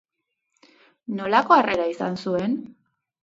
Nolako 1.19 1.55
harrera 1.57 1.87
izan 1.91 2.17
zuen? 2.27 2.57